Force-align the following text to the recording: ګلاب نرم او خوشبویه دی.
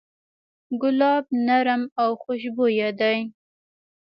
ګلاب 0.81 1.25
نرم 1.47 1.81
او 2.01 2.09
خوشبویه 2.21 2.89
دی. 2.99 3.17